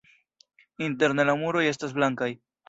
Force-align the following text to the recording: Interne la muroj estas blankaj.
Interne 0.85 1.27
la 1.31 1.35
muroj 1.43 1.63
estas 1.73 1.95
blankaj. 2.01 2.33